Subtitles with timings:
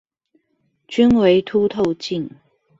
[0.87, 2.31] 均為凸透鏡